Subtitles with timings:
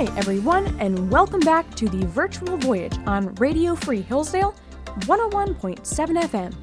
[0.00, 4.54] Hi, everyone, and welcome back to the virtual voyage on Radio Free Hillsdale
[5.00, 6.54] 101.7 FM.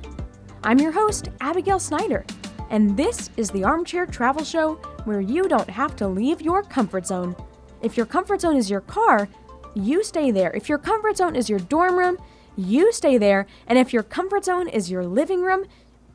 [0.64, 2.26] I'm your host, Abigail Snyder,
[2.72, 7.06] and this is the Armchair Travel Show where you don't have to leave your comfort
[7.06, 7.36] zone.
[7.84, 9.30] If your comfort zone is your car,
[9.76, 10.52] you stay there.
[10.56, 12.18] If your comfort zone is your dorm room,
[12.56, 13.46] you stay there.
[13.68, 15.66] And if your comfort zone is your living room,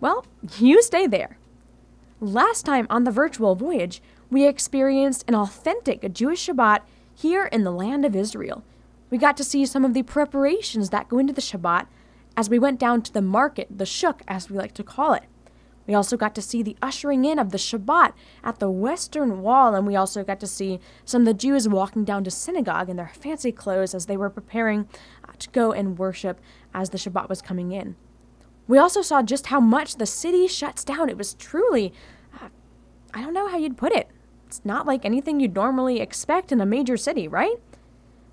[0.00, 0.26] well,
[0.58, 1.38] you stay there.
[2.20, 6.80] Last time on the virtual voyage, we experienced an authentic Jewish Shabbat
[7.14, 8.64] here in the land of Israel.
[9.10, 11.86] We got to see some of the preparations that go into the Shabbat
[12.36, 15.24] as we went down to the market, the shuk, as we like to call it.
[15.86, 18.12] We also got to see the ushering in of the Shabbat
[18.44, 22.04] at the Western Wall, and we also got to see some of the Jews walking
[22.04, 24.88] down to synagogue in their fancy clothes as they were preparing
[25.28, 26.40] uh, to go and worship
[26.72, 27.96] as the Shabbat was coming in.
[28.68, 31.08] We also saw just how much the city shuts down.
[31.08, 31.92] It was truly,
[32.40, 32.48] uh,
[33.12, 34.08] I don't know how you'd put it,
[34.52, 37.56] it's not like anything you'd normally expect in a major city, right?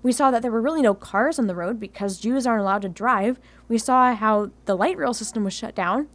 [0.02, 2.82] We saw that there were really no cars on the road because Jews aren't allowed
[2.82, 3.40] to drive.
[3.68, 6.08] We saw how the light rail system was shut down.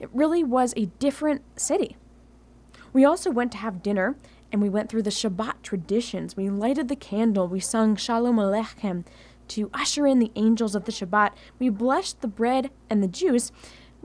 [0.00, 1.98] It really was a different city.
[2.94, 4.16] We also went to have dinner
[4.50, 6.34] and we went through the Shabbat traditions.
[6.34, 9.04] We lighted the candle, we sung Shalom Aleichem
[9.48, 11.32] to usher in the angels of the Shabbat.
[11.58, 13.52] We blessed the bread and the juice,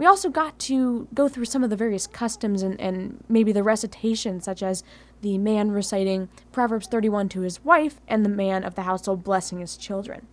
[0.01, 3.61] we also got to go through some of the various customs and, and maybe the
[3.61, 4.83] recitations, such as
[5.21, 9.59] the man reciting Proverbs 31 to his wife and the man of the household blessing
[9.59, 10.27] his children.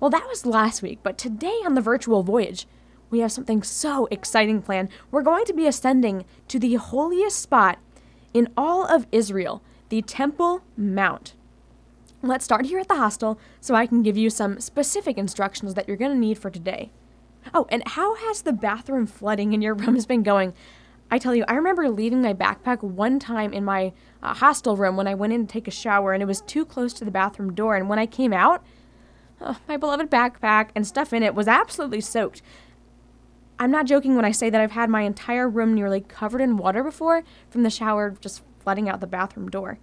[0.00, 2.66] Well, that was last week, but today on the virtual voyage,
[3.10, 4.88] we have something so exciting planned.
[5.10, 7.78] We're going to be ascending to the holiest spot
[8.32, 11.34] in all of Israel, the Temple Mount.
[12.22, 15.86] Let's start here at the hostel so I can give you some specific instructions that
[15.86, 16.90] you're going to need for today.
[17.52, 20.54] Oh, and how has the bathroom flooding in your rooms been going?
[21.12, 23.92] I tell you, I remember leaving my backpack one time in my
[24.22, 26.64] uh, hostel room when I went in to take a shower and it was too
[26.64, 27.76] close to the bathroom door.
[27.76, 28.64] And when I came out,
[29.38, 32.40] oh, my beloved backpack and stuff in it was absolutely soaked.
[33.58, 36.56] I'm not joking when I say that I've had my entire room nearly covered in
[36.56, 39.78] water before from the shower just flooding out the bathroom door.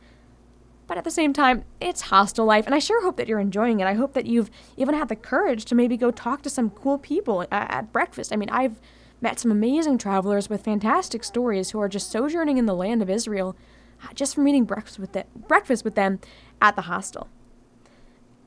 [0.87, 3.81] But at the same time, it's hostel life, and I sure hope that you're enjoying
[3.81, 3.85] it.
[3.85, 6.97] I hope that you've even had the courage to maybe go talk to some cool
[6.97, 8.33] people at breakfast.
[8.33, 8.79] I mean, I've
[9.21, 13.09] met some amazing travelers with fantastic stories who are just sojourning in the land of
[13.09, 13.55] Israel
[14.03, 16.19] uh, just from eating breakfast with, them, breakfast with them
[16.61, 17.27] at the hostel.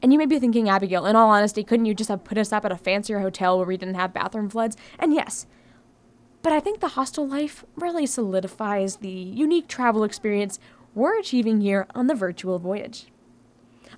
[0.01, 2.53] And you may be thinking, Abigail, in all honesty, couldn't you just have put us
[2.53, 4.77] up at a fancier hotel where we didn't have bathroom floods?
[4.99, 5.47] And yes,
[6.43, 10.59] but I think the hostel life really solidifies the unique travel experience
[10.95, 13.07] we're achieving here on the virtual voyage.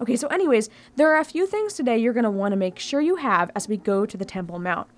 [0.00, 2.78] Okay, so, anyways, there are a few things today you're going to want to make
[2.78, 4.88] sure you have as we go to the Temple Mount.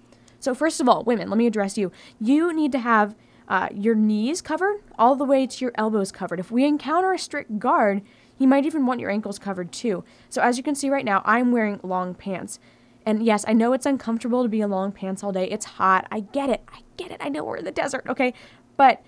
[0.46, 1.90] So, first of all, women, let me address you.
[2.20, 3.16] You need to have
[3.48, 6.38] uh, your knees covered all the way to your elbows covered.
[6.38, 8.02] If we encounter a strict guard,
[8.32, 10.04] he might even want your ankles covered too.
[10.28, 12.60] So, as you can see right now, I'm wearing long pants.
[13.04, 15.50] And yes, I know it's uncomfortable to be in long pants all day.
[15.50, 16.06] It's hot.
[16.12, 16.62] I get it.
[16.68, 17.16] I get it.
[17.20, 18.32] I know we're in the desert, okay?
[18.76, 19.02] But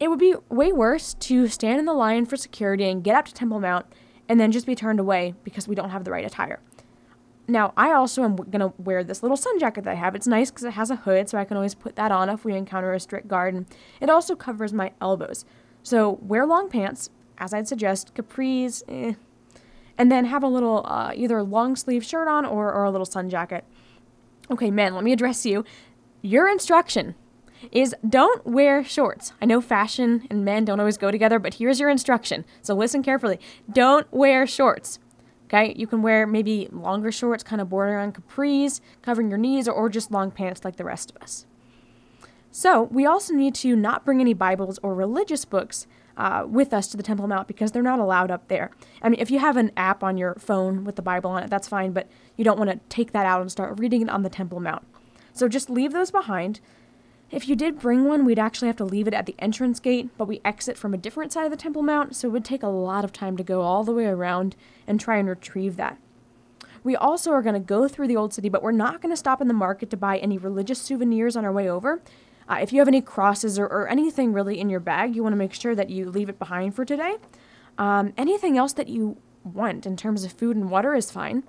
[0.00, 3.26] it would be way worse to stand in the line for security and get up
[3.26, 3.84] to Temple Mount
[4.26, 6.60] and then just be turned away because we don't have the right attire.
[7.50, 10.14] Now, I also am going to wear this little sun jacket that I have.
[10.14, 12.44] It's nice because it has a hood, so I can always put that on if
[12.44, 13.54] we encounter a strict guard.
[13.54, 13.66] And
[14.02, 15.46] it also covers my elbows.
[15.82, 19.14] So wear long pants, as I'd suggest, capris, eh,
[19.96, 23.06] and then have a little uh, either long sleeve shirt on or, or a little
[23.06, 23.64] sun jacket.
[24.50, 25.64] Okay, men, let me address you.
[26.20, 27.14] Your instruction
[27.72, 29.32] is don't wear shorts.
[29.40, 32.44] I know fashion and men don't always go together, but here's your instruction.
[32.60, 33.40] So listen carefully.
[33.72, 34.98] Don't wear shorts.
[35.48, 39.66] Okay, you can wear maybe longer shorts, kind of border on capris, covering your knees,
[39.66, 41.46] or, or just long pants like the rest of us.
[42.50, 45.86] So, we also need to not bring any Bibles or religious books
[46.18, 48.72] uh, with us to the Temple Mount because they're not allowed up there.
[49.00, 51.48] I mean, if you have an app on your phone with the Bible on it,
[51.48, 54.22] that's fine, but you don't want to take that out and start reading it on
[54.22, 54.84] the Temple Mount.
[55.32, 56.60] So just leave those behind.
[57.30, 60.08] If you did bring one, we'd actually have to leave it at the entrance gate,
[60.16, 62.62] but we exit from a different side of the Temple Mount, so it would take
[62.62, 65.98] a lot of time to go all the way around and try and retrieve that.
[66.82, 69.16] We also are going to go through the Old City, but we're not going to
[69.16, 72.00] stop in the market to buy any religious souvenirs on our way over.
[72.48, 75.34] Uh, if you have any crosses or, or, anything really in your bag, you want
[75.34, 77.16] to make sure that you leave it behind for today.
[77.76, 81.44] Um, anything else that you want in terms of food and water is fine.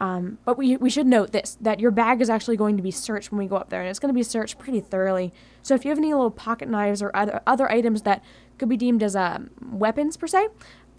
[0.00, 2.90] Um, but we, we should note this that your bag is actually going to be
[2.90, 5.32] searched when we go up there, and it's going to be searched pretty thoroughly.
[5.62, 8.24] So if you have any little pocket knives or other, other items that
[8.58, 10.48] could be deemed as uh, weapons per se,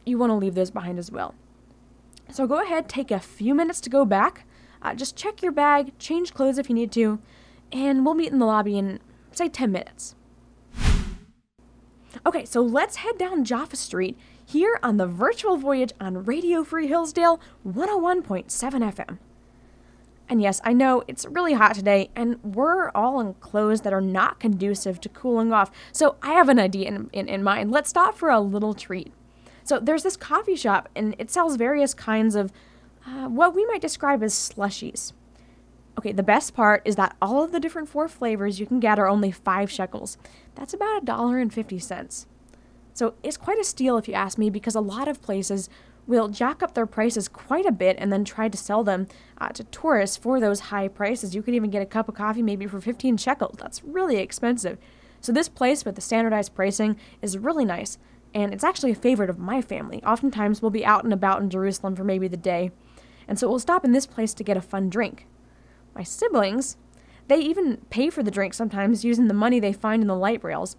[0.05, 1.33] you want to leave those behind as well.
[2.31, 4.45] So go ahead, take a few minutes to go back.
[4.83, 7.19] Uh, just check your bag, change clothes if you need to,
[7.71, 8.99] and we'll meet in the lobby in,
[9.31, 10.15] say, 10 minutes.
[12.25, 16.87] Okay, so let's head down Jaffa Street here on the virtual voyage on Radio Free
[16.87, 19.17] Hillsdale 101.7 FM.
[20.29, 23.99] And yes, I know it's really hot today, and we're all in clothes that are
[23.99, 25.71] not conducive to cooling off.
[25.91, 27.71] So I have an idea in, in, in mind.
[27.71, 29.11] Let's stop for a little treat.
[29.65, 32.53] So there's this coffee shop, and it sells various kinds of
[33.05, 35.11] uh, what we might describe as slushies.
[35.97, 38.97] Okay, the best part is that all of the different four flavors you can get
[38.97, 40.17] are only five shekels.
[40.55, 42.25] That's about a dollar and fifty cents.
[42.93, 45.69] So it's quite a steal if you ask me, because a lot of places
[46.07, 49.07] will jack up their prices quite a bit and then try to sell them
[49.39, 51.35] uh, to tourists for those high prices.
[51.35, 53.57] You could even get a cup of coffee maybe for 15 shekels.
[53.59, 54.77] That's really expensive.
[55.21, 57.99] So this place with the standardized pricing is really nice,
[58.33, 60.03] and it's actually a favorite of my family.
[60.03, 62.71] Oftentimes we'll be out and about in Jerusalem for maybe the day,
[63.27, 65.27] and so we'll stop in this place to get a fun drink.
[65.93, 66.75] My siblings,
[67.27, 70.43] they even pay for the drink sometimes using the money they find in the light
[70.43, 70.75] rails.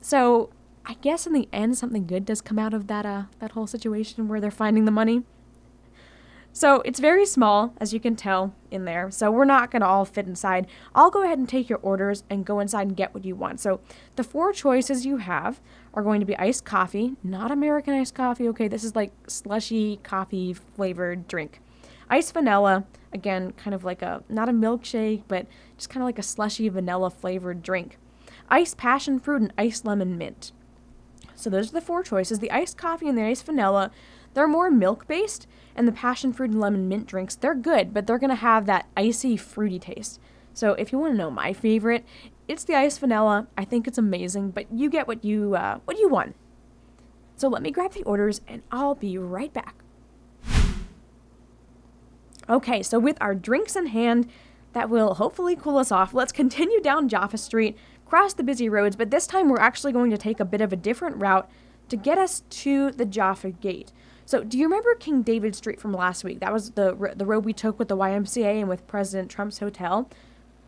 [0.00, 0.50] So
[0.84, 3.66] I guess in the end, something good does come out of that uh, that whole
[3.66, 5.22] situation where they're finding the money.
[6.54, 9.10] So it's very small, as you can tell in there.
[9.10, 10.66] So we're not gonna all fit inside.
[10.94, 13.58] I'll go ahead and take your orders and go inside and get what you want.
[13.60, 13.80] So
[14.16, 15.62] the four choices you have
[15.94, 18.48] are going to be iced coffee, not American iced coffee.
[18.48, 21.60] Okay, this is like slushy coffee flavored drink.
[22.10, 22.84] Iced vanilla,
[23.14, 25.46] again, kind of like a not a milkshake, but
[25.78, 27.96] just kind of like a slushy vanilla flavored drink.
[28.50, 30.52] Iced passion fruit and iced lemon mint.
[31.42, 32.38] So those are the four choices.
[32.38, 33.90] The iced coffee and the iced vanilla,
[34.34, 38.06] they're more milk based, and the passion fruit and lemon mint drinks, they're good, but
[38.06, 40.20] they're gonna have that icy, fruity taste.
[40.54, 42.04] So if you want to know my favorite,
[42.46, 43.48] it's the iced vanilla.
[43.56, 46.36] I think it's amazing, but you get what you uh, what you want.
[47.36, 49.76] So let me grab the orders, and I'll be right back.
[52.48, 54.28] Okay, so with our drinks in hand,
[54.74, 56.12] that will hopefully cool us off.
[56.12, 57.76] Let's continue down Jaffa Street
[58.12, 60.70] cross the busy roads, but this time we're actually going to take a bit of
[60.70, 61.50] a different route
[61.88, 63.90] to get us to the Jaffa Gate.
[64.26, 66.38] So, do you remember King David Street from last week?
[66.40, 70.10] That was the the road we took with the YMCA and with President Trump's hotel.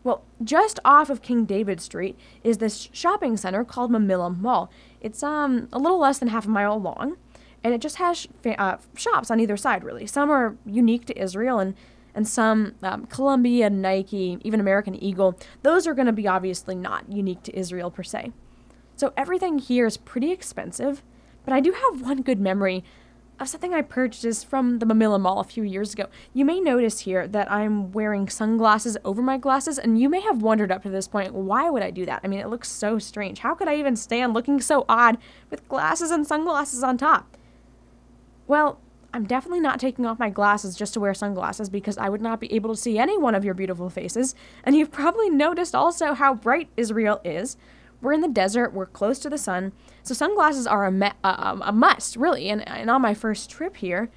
[0.03, 4.71] Well, just off of King David Street is this shopping center called Mamilla Mall.
[4.99, 7.15] It's um a little less than half a mile long,
[7.63, 8.27] and it just has
[8.57, 9.83] uh, shops on either side.
[9.83, 11.75] Really, some are unique to Israel, and
[12.15, 17.11] and some um, Columbia, Nike, even American Eagle, those are going to be obviously not
[17.11, 18.31] unique to Israel per se.
[18.95, 21.03] So everything here is pretty expensive,
[21.43, 22.83] but I do have one good memory
[23.37, 26.05] of something I purchased from the Mamilla Mall a few years ago.
[26.33, 30.41] You may notice here that I'm wearing sunglasses over my glasses, and you may have
[30.41, 32.21] wondered up to this point, why would I do that?
[32.23, 33.39] I mean, it looks so strange.
[33.39, 35.17] How could I even stand looking so odd
[35.49, 37.35] with glasses and sunglasses on top?
[38.47, 38.79] Well,
[39.15, 42.41] I'm definitely not taking off my glasses just to wear sunglasses because I would not
[42.41, 44.35] be able to see any one of your beautiful faces.
[44.65, 47.55] And you've probably noticed also how bright Israel is.
[48.01, 49.71] We're in the desert, we're close to the sun,
[50.03, 52.49] so sunglasses are a, me- uh, a must, really.
[52.49, 54.11] And, and on my first trip here,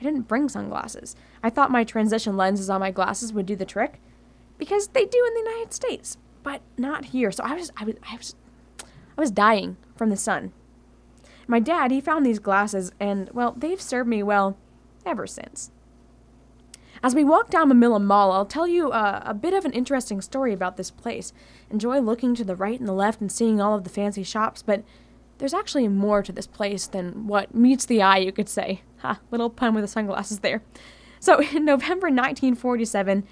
[0.00, 1.14] I didn't bring sunglasses.
[1.40, 4.00] I thought my transition lenses on my glasses would do the trick
[4.58, 7.30] because they do in the United States, but not here.
[7.30, 8.34] So I was, I was, I was,
[9.16, 10.52] I was dying from the sun.
[11.46, 14.56] My dad, he found these glasses, and, well, they've served me well
[15.04, 15.70] ever since.
[17.02, 20.20] As we walk down Mamilla Mall, I'll tell you uh, a bit of an interesting
[20.20, 21.32] story about this place.
[21.68, 24.62] Enjoy looking to the right and the left and seeing all of the fancy shops,
[24.62, 24.84] but
[25.38, 28.82] there's actually more to this place than what meets the eye, you could say.
[28.98, 30.62] Ha, little pun with the sunglasses there.
[31.18, 33.24] So, in November 1947,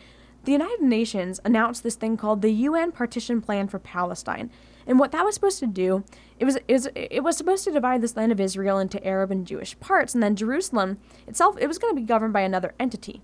[0.44, 4.50] the United Nations announced this thing called the UN Partition Plan for Palestine.
[4.86, 6.04] And what that was supposed to do
[6.38, 9.30] it was, it was it was supposed to divide this land of Israel into Arab
[9.30, 12.74] and Jewish parts, and then Jerusalem itself it was going to be governed by another
[12.80, 13.20] entity.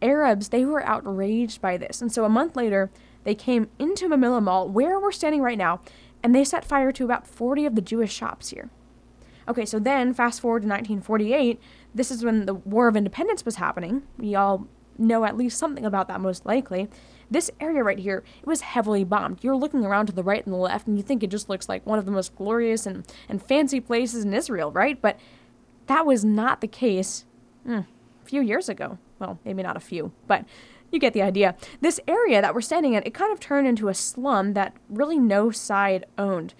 [0.00, 2.90] Arabs they were outraged by this, and so a month later
[3.24, 5.80] they came into Mamilla Mall, where we're standing right now,
[6.22, 8.70] and they set fire to about 40 of the Jewish shops here.
[9.46, 11.60] Okay, so then fast forward to 1948,
[11.94, 14.02] this is when the War of Independence was happening.
[14.18, 14.66] We all
[14.98, 16.88] know at least something about that, most likely.
[17.30, 19.40] This area right here, it was heavily bombed.
[19.42, 21.68] You're looking around to the right and the left, and you think it just looks
[21.68, 25.00] like one of the most glorious and, and fancy places in Israel, right?
[25.00, 25.18] But
[25.86, 27.26] that was not the case
[27.66, 28.98] mm, a few years ago.
[29.18, 30.44] Well, maybe not a few, but
[30.90, 31.54] you get the idea.
[31.80, 35.18] This area that we're standing in, it kind of turned into a slum that really
[35.18, 36.54] no side owned.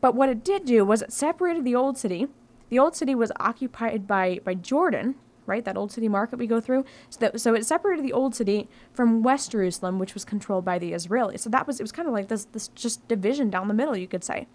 [0.00, 2.28] But what it did do was it separated the old city.
[2.70, 5.16] The old city was occupied by, by Jordan,
[5.48, 5.64] right?
[5.64, 6.84] That old city market we go through.
[7.10, 10.78] So, that, so it separated the old city from West Jerusalem, which was controlled by
[10.78, 11.40] the Israelis.
[11.40, 13.96] So that was it was kind of like this this just division down the middle,
[13.96, 14.46] you could say.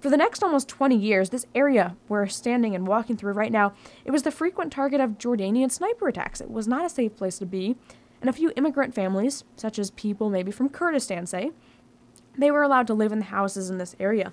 [0.00, 3.72] For the next almost 20 years, this area we're standing and walking through right now,
[4.04, 6.42] it was the frequent target of Jordanian sniper attacks.
[6.42, 7.76] It was not a safe place to be,
[8.20, 11.52] and a few immigrant families, such as people maybe from Kurdistan, say,
[12.36, 14.32] they were allowed to live in the houses in this area.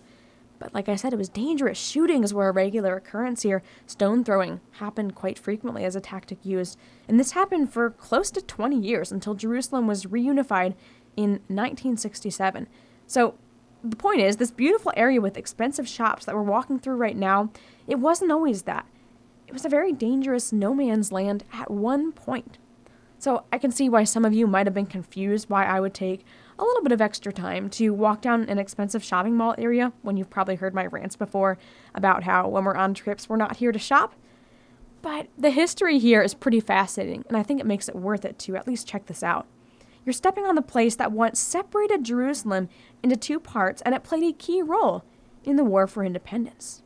[0.62, 1.80] But like I said, it was dangerous.
[1.80, 3.63] Shootings were a regular occurrence here.
[3.88, 6.77] Stone throwing happened quite frequently as a tactic used.
[7.08, 10.75] And this happened for close to 20 years until Jerusalem was reunified
[11.18, 12.68] in 1967.
[13.08, 13.34] So
[13.84, 17.50] the point is, this beautiful area with expensive shops that we're walking through right now,
[17.88, 18.86] it wasn't always that.
[19.48, 22.60] It was a very dangerous no man's land at one point.
[23.18, 25.96] So I can see why some of you might have been confused why I would
[25.96, 26.24] take
[26.62, 30.15] a little bit of extra time to walk down an expensive shopping mall area when
[30.15, 31.58] you've probably heard my rants before
[31.96, 34.13] about how when we're on trips, we're not here to shop.
[35.01, 38.38] But the history here is pretty fascinating, and I think it makes it worth it
[38.39, 39.48] to at least check this out.
[40.06, 42.70] You're stepping on the place that once separated Jerusalem
[43.01, 45.03] into two parts, and it played a key role
[45.44, 46.84] in the War for Independence.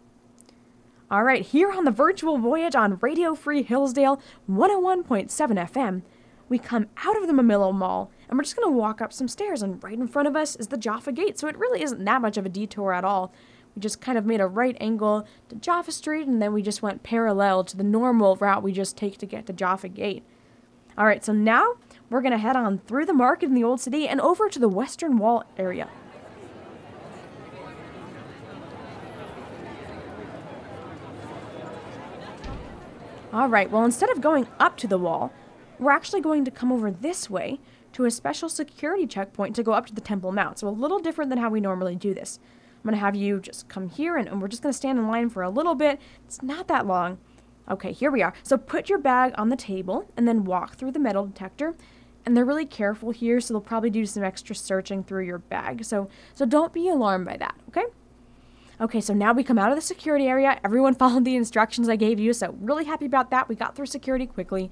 [1.12, 6.02] All right, here on the virtual voyage on Radio Free Hillsdale 101.7 FM,
[6.48, 9.28] we come out of the Mamilla Mall and we're just going to walk up some
[9.28, 11.40] stairs, and right in front of us is the Jaffa Gate.
[11.40, 13.34] So it really isn't that much of a detour at all.
[13.76, 16.82] We just kind of made a right angle to Jaffa Street, and then we just
[16.82, 20.24] went parallel to the normal route we just take to get to Jaffa Gate.
[20.98, 21.74] All right, so now
[22.10, 24.60] we're going to head on through the market in the Old City and over to
[24.60, 25.90] the Western Wall area.
[33.34, 35.34] All right, well, instead of going up to the wall,
[35.78, 37.60] we're actually going to come over this way
[37.96, 40.60] to a special security checkpoint to go up to the Temple Mount.
[40.60, 42.40] So a little different than how we normally do this.
[42.76, 45.00] I'm going to have you just come here and, and we're just going to stand
[45.00, 46.02] in line for a little bit.
[46.26, 47.20] It's not that long.
[47.72, 48.34] Okay, here we are.
[48.44, 51.74] So put your bag on the table and then walk through the metal detector.
[52.26, 55.86] And they're really careful here, so they'll probably do some extra searching through your bag.
[55.86, 57.86] So so don't be alarmed by that, okay?
[58.82, 60.60] Okay, so now we come out of the security area.
[60.66, 63.48] Everyone followed the instructions I gave you, so really happy about that.
[63.48, 64.70] We got through security quickly.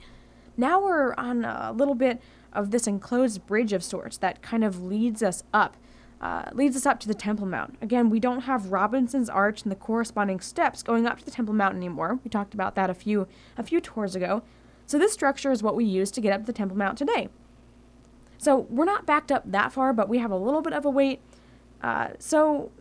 [0.58, 2.22] Now we're on a little bit
[2.54, 5.78] of this enclosed bridge of sorts that kind of leads us up.
[6.22, 7.76] Uh, leads us up to the Temple Mount.
[7.82, 11.54] Again, we don't have Robinson's Arch and the corresponding steps going up to the Temple
[11.54, 12.18] Mount anymore.
[12.24, 14.42] We talked about that a few a few tours ago.
[14.86, 17.28] So this structure is what we use to get up to the Temple Mount today.
[18.38, 20.90] So we're not backed up that far, but we have a little bit of a
[20.90, 21.20] wait.
[21.82, 22.72] Uh, so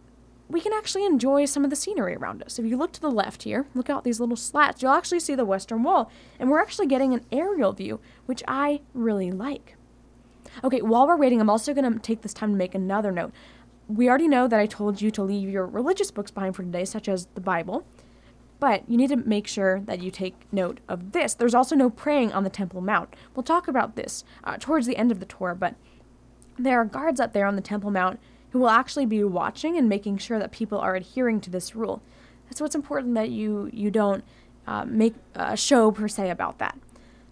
[0.52, 2.59] we can actually enjoy some of the scenery around us.
[2.59, 5.35] If you look to the left here, look out these little slats, you'll actually see
[5.35, 9.76] the western wall, and we're actually getting an aerial view, which I really like.
[10.62, 13.32] Okay, while we're waiting, I'm also going to take this time to make another note.
[13.88, 16.85] We already know that I told you to leave your religious books behind for today,
[16.85, 17.87] such as the Bible,
[18.61, 21.35] but you need to make sure that you take note of this.
[21.35, 23.14] There's also no praying on the Temple Mount.
[23.35, 25.75] We'll talk about this uh, towards the end of the tour, but
[26.59, 28.21] there are guards up there on the Temple Mount
[28.52, 32.02] who will actually be watching and making sure that people are adhering to this rule.
[32.49, 34.23] That's what's important that you you don't
[34.66, 36.78] uh, make a show per se about that.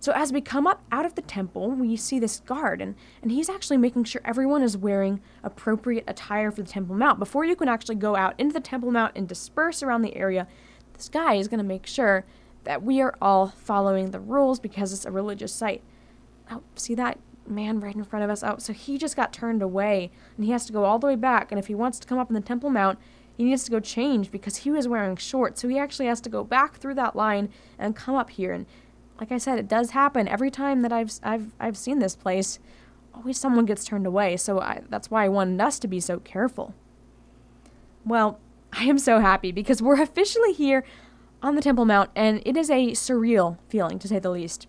[0.01, 3.31] So as we come up out of the temple, we see this guard, and, and
[3.31, 7.19] he's actually making sure everyone is wearing appropriate attire for the Temple Mount.
[7.19, 10.49] Before you can actually go out into the Temple Mount and disperse around the area,
[10.95, 12.25] this guy is going to make sure
[12.65, 15.83] that we are all following the rules because it's a religious site.
[16.51, 17.19] Oh, see that?
[17.51, 18.43] Man right in front of us.
[18.43, 21.17] Oh, so he just got turned away and he has to go all the way
[21.17, 21.51] back.
[21.51, 22.99] And if he wants to come up in the Temple Mount,
[23.37, 25.63] he needs to go change because he was wearing shorts.
[25.63, 28.53] So he actually has to go back through that line and come up here.
[28.53, 28.67] And
[29.19, 32.59] like I said, it does happen every time that I've I've I've seen this place.
[33.15, 34.37] Always someone gets turned away.
[34.37, 36.75] So I, that's why I wanted us to be so careful.
[38.05, 38.39] Well,
[38.73, 40.85] I am so happy because we're officially here
[41.43, 44.67] on the Temple Mount, and it is a surreal feeling to say the least.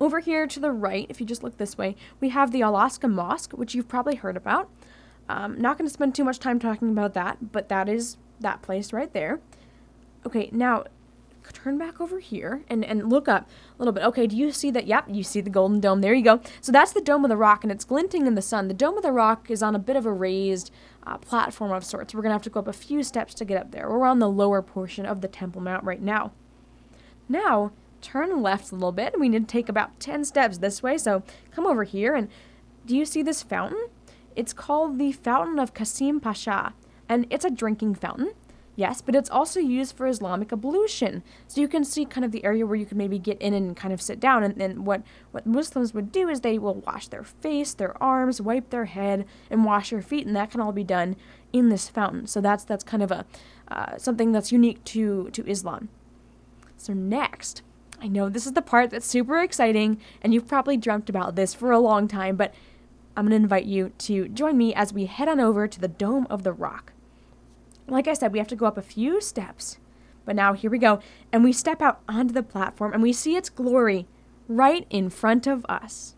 [0.00, 3.10] Over here to the right, if you just look this way, we have the Al-Aqsa
[3.10, 4.70] Mosque, which you've probably heard about.
[5.28, 8.62] Um, not going to spend too much time talking about that, but that is that
[8.62, 9.40] place right there.
[10.26, 10.84] Okay, now
[11.52, 14.04] turn back over here and, and look up a little bit.
[14.04, 14.86] Okay, do you see that?
[14.86, 16.00] Yep, you see the golden dome.
[16.00, 16.40] There you go.
[16.60, 18.68] So that's the Dome of the Rock, and it's glinting in the sun.
[18.68, 20.70] The Dome of the Rock is on a bit of a raised
[21.06, 22.14] uh, platform of sorts.
[22.14, 23.88] We're going to have to go up a few steps to get up there.
[23.88, 26.32] We're on the lower portion of the Temple Mount right now.
[27.28, 29.18] Now, turn left a little bit.
[29.18, 30.98] We need to take about 10 steps this way.
[30.98, 32.28] So come over here and
[32.86, 33.86] do you see this fountain?
[34.36, 36.74] It's called the Fountain of Qasim Pasha
[37.08, 38.32] and it's a drinking fountain.
[38.76, 41.22] Yes, but it's also used for Islamic ablution.
[41.48, 43.76] So you can see kind of the area where you can maybe get in and
[43.76, 44.42] kind of sit down.
[44.42, 45.02] And then what,
[45.32, 49.26] what Muslims would do is they will wash their face, their arms, wipe their head,
[49.50, 50.26] and wash their feet.
[50.26, 51.16] And that can all be done
[51.52, 52.26] in this fountain.
[52.26, 53.26] So that's that's kind of a
[53.68, 55.88] uh, something that's unique to to Islam.
[56.76, 57.62] So next,
[58.02, 61.52] I know this is the part that's super exciting, and you've probably dreamt about this
[61.52, 62.54] for a long time, but
[63.16, 65.88] I'm going to invite you to join me as we head on over to the
[65.88, 66.94] Dome of the Rock.
[67.86, 69.78] Like I said, we have to go up a few steps,
[70.24, 73.36] but now here we go, and we step out onto the platform and we see
[73.36, 74.06] its glory
[74.48, 76.14] right in front of us.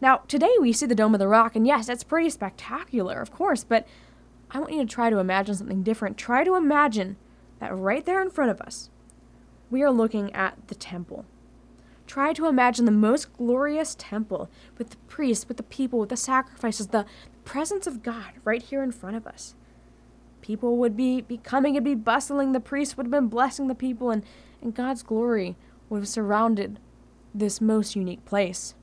[0.00, 3.30] Now, today we see the Dome of the Rock, and yes, it's pretty spectacular, of
[3.30, 3.86] course, but
[4.50, 6.16] I want you to try to imagine something different.
[6.16, 7.16] Try to imagine
[7.58, 8.88] that right there in front of us,
[9.70, 11.24] we are looking at the temple.
[12.06, 16.16] Try to imagine the most glorious temple with the priests, with the people, with the
[16.16, 17.06] sacrifices, the
[17.44, 19.54] presence of God right here in front of us.
[20.40, 23.74] People would be, be coming and be bustling, the priests would have been blessing the
[23.74, 24.24] people, and,
[24.62, 25.56] and God's glory
[25.88, 26.78] would have surrounded
[27.34, 28.74] this most unique place.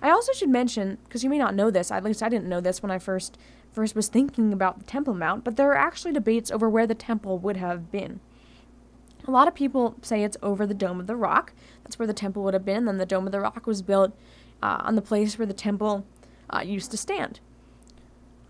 [0.00, 2.60] I also should mention, because you may not know this, at least I didn't know
[2.60, 3.36] this when I first
[3.72, 6.94] first was thinking about the Temple Mount, but there are actually debates over where the
[6.94, 8.18] temple would have been.
[9.28, 11.52] A lot of people say it's over the Dome of the Rock.
[11.84, 12.86] That's where the temple would have been.
[12.86, 14.16] Then the Dome of the Rock was built
[14.62, 16.06] uh, on the place where the temple
[16.48, 17.40] uh, used to stand.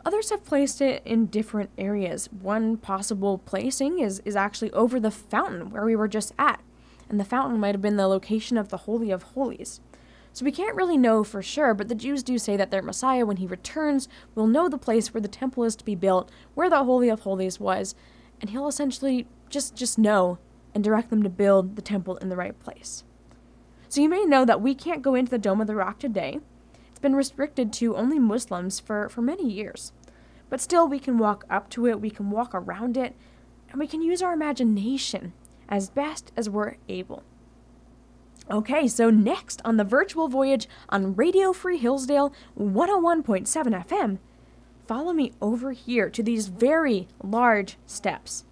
[0.06, 2.28] Others have placed it in different areas.
[2.32, 6.60] One possible placing is, is actually over the fountain where we were just at,
[7.08, 9.80] and the fountain might have been the location of the Holy of Holies.
[10.32, 13.26] So we can't really know for sure, but the Jews do say that their Messiah,
[13.26, 16.70] when he returns, will know the place where the temple is to be built, where
[16.70, 17.96] the Holy of Holies was,
[18.40, 20.38] and he'll essentially just just know
[20.78, 23.02] and direct them to build the temple in the right place.
[23.88, 26.38] So you may know that we can't go into the Dome of the Rock today.
[26.88, 29.92] It's been restricted to only Muslims for, for many years.
[30.48, 33.16] But still, we can walk up to it, we can walk around it,
[33.68, 35.32] and we can use our imagination
[35.68, 37.24] as best as we're able.
[38.48, 44.18] Okay, so next on the virtual voyage on Radio Free Hillsdale 101.7 FM,
[44.86, 48.44] follow me over here to these very large steps.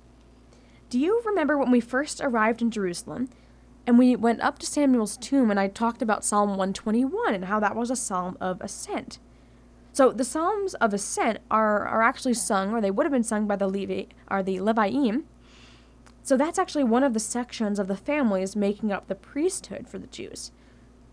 [0.89, 3.29] Do you remember when we first arrived in Jerusalem
[3.87, 7.61] and we went up to Samuel's tomb and I talked about Psalm 121 and how
[7.61, 9.19] that was a psalm of ascent?
[9.93, 13.47] So the psalms of ascent are, are actually sung, or they would have been sung
[13.47, 15.25] by the Levi, or the Leviim,
[16.27, 20.01] so that's actually one of the sections of the families making up the priesthood for
[20.01, 20.51] the Jews.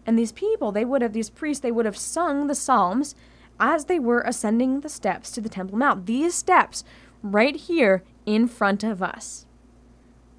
[0.08, 3.14] And these people, they would have, these priests, they would have sung the Psalms
[3.60, 6.08] as they were ascending the steps to the Temple Mount.
[6.08, 6.84] These steps
[7.22, 9.46] right here in front of us.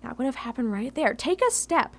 [0.04, 1.14] That would have happened right there.
[1.14, 1.96] Take a step.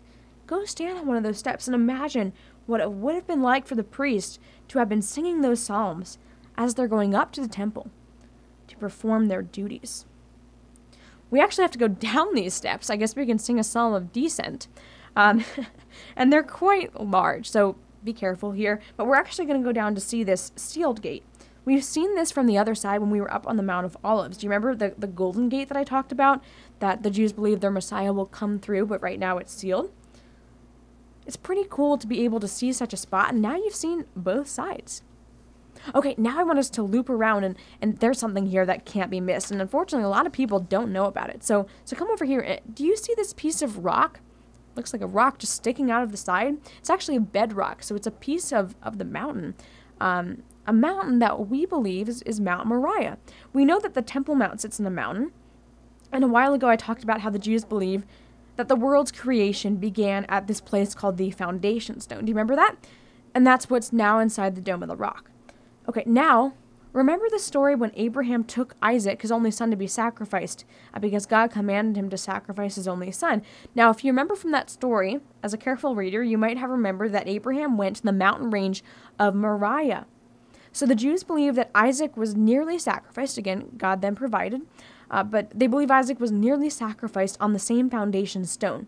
[0.47, 2.31] Go stand on one of those steps and imagine
[2.65, 4.39] what it would have been like for the priest
[4.69, 6.17] to have been singing those psalms
[6.57, 7.89] as they're going up to the temple
[8.67, 10.05] to perform their duties
[11.35, 12.89] we actually have to go down these steps.
[12.89, 14.67] I guess we can sing a psalm of descent.
[15.15, 15.43] Um,
[16.15, 18.81] and they're quite large, so be careful here.
[18.97, 21.23] But we're actually going to go down to see this sealed gate.
[21.63, 23.97] We've seen this from the other side when we were up on the Mount of
[24.03, 24.37] Olives.
[24.37, 26.43] Do you remember the, the golden gate that I talked about?
[26.79, 29.91] That the Jews believe their Messiah will come through, but right now it's sealed?
[31.25, 34.05] It's pretty cool to be able to see such a spot, and now you've seen
[34.15, 35.01] both sides.
[35.93, 39.11] Okay, now I want us to loop around and, and there's something here that can't
[39.11, 39.51] be missed.
[39.51, 41.43] And unfortunately, a lot of people don't know about it.
[41.43, 42.43] So, so come over here.
[42.45, 44.19] Eh, do you see this piece of rock?
[44.75, 46.57] Looks like a rock just sticking out of the side.
[46.79, 47.83] It's actually a bedrock.
[47.83, 49.55] So it's a piece of, of the mountain.
[50.01, 53.17] Um, a mountain that we believe is, is Mount Moriah.
[53.53, 55.31] We know that the Temple Mount sits in a mountain.
[56.11, 58.05] And a while ago, I talked about how the Jews believe
[58.55, 62.25] that the world's creation began at this place called the Foundation Stone.
[62.25, 62.75] Do you remember that?
[63.33, 65.29] And that's what's now inside the Dome of the Rock.
[65.89, 66.53] Okay, now,
[66.93, 70.63] remember the story when Abraham took Isaac, his only son, to be sacrificed
[70.93, 73.41] uh, because God commanded him to sacrifice his only son.
[73.75, 77.11] Now, if you remember from that story, as a careful reader, you might have remembered
[77.11, 78.83] that Abraham went to the mountain range
[79.19, 80.05] of Moriah.
[80.71, 83.37] So the Jews believe that Isaac was nearly sacrificed.
[83.37, 84.61] Again, God then provided.
[85.09, 88.87] Uh, but they believe Isaac was nearly sacrificed on the same foundation stone.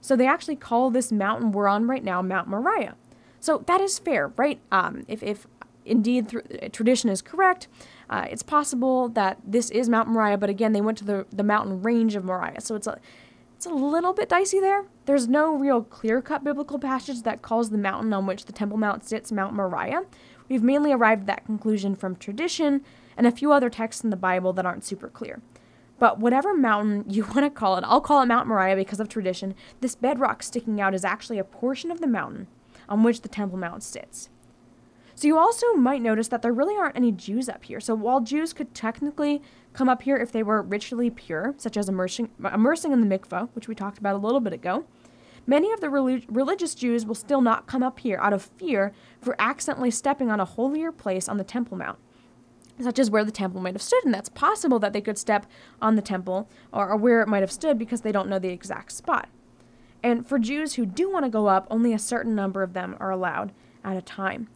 [0.00, 2.94] So they actually call this mountain we're on right now Mount Moriah.
[3.40, 4.60] So that is fair, right?
[4.70, 5.46] Um, if, if
[5.84, 7.68] indeed th- tradition is correct,
[8.08, 11.42] uh, it's possible that this is Mount Moriah, but again, they went to the, the
[11.42, 12.60] mountain range of Moriah.
[12.60, 12.98] So it's a,
[13.56, 14.84] it's a little bit dicey there.
[15.06, 18.78] There's no real clear cut biblical passage that calls the mountain on which the Temple
[18.78, 20.04] Mount sits Mount Moriah.
[20.48, 22.82] We've mainly arrived at that conclusion from tradition
[23.20, 25.42] and a few other texts in the Bible that aren't super clear.
[25.98, 29.10] But whatever mountain you want to call it, I'll call it Mount Moriah because of
[29.10, 29.54] tradition.
[29.82, 32.46] This bedrock sticking out is actually a portion of the mountain
[32.88, 34.30] on which the Temple Mount sits.
[35.14, 37.78] So you also might notice that there really aren't any Jews up here.
[37.78, 39.42] So while Jews could technically
[39.74, 43.50] come up here if they were ritually pure, such as immersing, immersing in the mikvah,
[43.52, 44.86] which we talked about a little bit ago,
[45.46, 48.94] many of the relig- religious Jews will still not come up here out of fear
[49.20, 51.98] for accidentally stepping on a holier place on the Temple Mount
[52.82, 55.46] such as where the temple might have stood, and that's possible that they could step
[55.80, 58.92] on the temple or, where it might have stood because they don't know the exact
[58.92, 59.28] spot.
[60.02, 62.96] And for Jews who do want to go up, only a certain number of them
[62.98, 63.52] are allowed
[63.84, 64.48] at a time.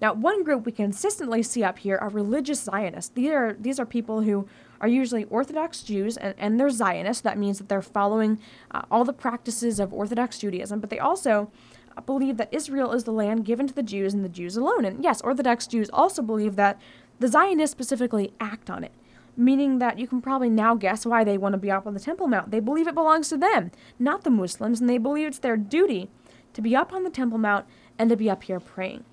[0.00, 3.12] Now, one group we consistently see up here are religious Zionists.
[3.14, 4.46] These are, these are people who
[4.80, 7.22] are usually Orthodox Jews and, and they're Zionists.
[7.22, 8.38] That means that they're following
[8.70, 11.50] uh, all the practices of Orthodox Judaism, but they also
[12.04, 14.84] believe that Israel is the land given to the Jews and the Jews alone.
[14.84, 16.78] And yes, Orthodox Jews also believe that
[17.18, 18.92] the Zionists specifically act on it.
[19.36, 22.00] meaning that you can probably now guess why they want to be up on the
[22.00, 22.50] Temple Mount.
[22.50, 26.08] They believe it belongs to them, not the Muslims, and they believe it's their duty
[26.54, 27.66] to be up on the Temple Mount
[27.98, 29.04] and to be up here praying.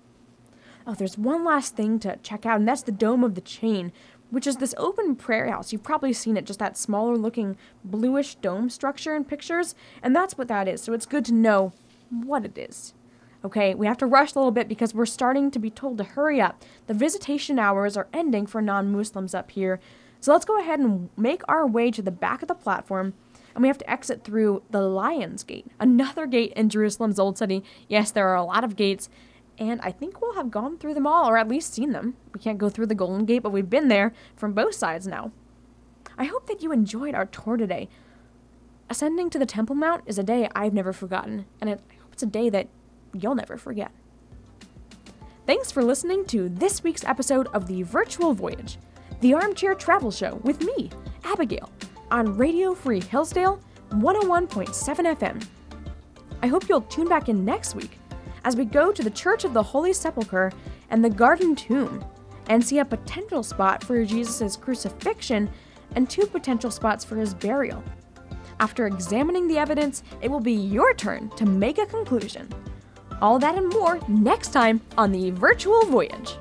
[0.88, 3.92] Oh, there's one last thing to check out, and that's the Dome of the Chain,
[4.30, 5.72] which is this open prayer house.
[5.72, 10.38] You've probably seen it, just that smaller looking bluish dome structure in pictures, and that's
[10.38, 10.82] what that is.
[10.82, 11.74] So it's good to know
[12.10, 12.94] what it is.
[13.46, 16.06] Okay, we have to rush a little bit because we're starting to be told to
[16.06, 16.64] hurry up.
[16.88, 19.82] The visitation hours are ending for non Muslims up here.
[20.22, 23.14] So let's go ahead and make our way to the back of the platform.
[23.54, 27.64] And we have to exit through the Lion's Gate, another gate in Jerusalem's Old City.
[27.90, 29.10] Yes, there are a lot of gates,
[29.60, 32.16] and I think we'll have gone through them all, or at least seen them.
[32.34, 35.34] We can't go through the Golden Gate, but we've been there from both sides now.
[36.18, 37.90] I hope that you enjoyed our tour today.
[38.90, 42.24] Ascending to the Temple Mount is a day I've never forgotten, and I hope it's
[42.24, 42.70] a day that
[43.14, 43.92] you'll never forget.
[45.46, 48.78] Thanks for listening to this week's episode of The Virtual Voyage,
[49.22, 50.90] the armchair travel show with me,
[51.24, 51.70] Abigail,
[52.12, 55.46] on Radio Free Hillsdale 101.7 FM.
[56.42, 58.00] I hope you'll tune back in next week
[58.46, 60.52] as we go to the Church of the Holy Sepulchre
[60.90, 62.04] and the Garden Tomb
[62.48, 65.50] and see a potential spot for Jesus' crucifixion
[65.96, 67.84] and two potential spots for his burial.
[68.60, 72.48] After examining the evidence, it will be your turn to make a conclusion.
[73.24, 76.36] All that and more next time on the Virtual Voyage.